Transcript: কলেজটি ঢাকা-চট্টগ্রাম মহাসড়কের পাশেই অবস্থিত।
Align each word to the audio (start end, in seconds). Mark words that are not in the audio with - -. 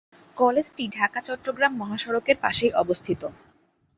কলেজটি 0.37 0.83
ঢাকা-চট্টগ্রাম 0.97 1.71
মহাসড়কের 1.81 2.37
পাশেই 2.43 2.71
অবস্থিত। 2.73 3.21